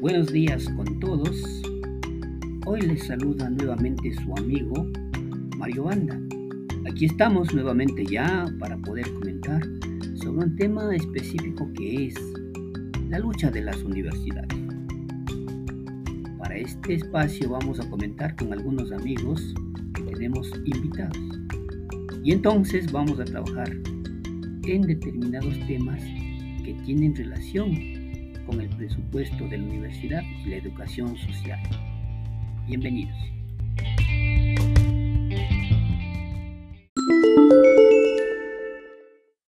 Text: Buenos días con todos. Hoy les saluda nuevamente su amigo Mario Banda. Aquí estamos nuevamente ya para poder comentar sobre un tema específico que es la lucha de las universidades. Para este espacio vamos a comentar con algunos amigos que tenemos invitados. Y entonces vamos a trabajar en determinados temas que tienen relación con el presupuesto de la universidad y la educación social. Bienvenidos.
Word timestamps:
Buenos 0.00 0.32
días 0.32 0.66
con 0.76 0.98
todos. 0.98 1.62
Hoy 2.64 2.80
les 2.80 3.06
saluda 3.06 3.50
nuevamente 3.50 4.10
su 4.14 4.32
amigo 4.34 4.90
Mario 5.58 5.84
Banda. 5.84 6.18
Aquí 6.90 7.04
estamos 7.04 7.52
nuevamente 7.52 8.06
ya 8.06 8.50
para 8.58 8.78
poder 8.78 9.12
comentar 9.12 9.60
sobre 10.14 10.46
un 10.46 10.56
tema 10.56 10.96
específico 10.96 11.70
que 11.76 12.06
es 12.06 12.14
la 13.10 13.18
lucha 13.18 13.50
de 13.50 13.60
las 13.60 13.76
universidades. 13.82 14.48
Para 16.38 16.56
este 16.56 16.94
espacio 16.94 17.50
vamos 17.50 17.78
a 17.78 17.90
comentar 17.90 18.34
con 18.36 18.54
algunos 18.54 18.90
amigos 18.92 19.54
que 19.92 20.02
tenemos 20.04 20.50
invitados. 20.64 21.18
Y 22.24 22.32
entonces 22.32 22.90
vamos 22.90 23.20
a 23.20 23.26
trabajar 23.26 23.70
en 24.64 24.80
determinados 24.80 25.54
temas 25.66 26.02
que 26.64 26.74
tienen 26.86 27.14
relación 27.14 27.99
con 28.46 28.60
el 28.60 28.68
presupuesto 28.70 29.48
de 29.48 29.58
la 29.58 29.64
universidad 29.64 30.22
y 30.22 30.50
la 30.50 30.56
educación 30.56 31.16
social. 31.16 31.60
Bienvenidos. 32.66 33.39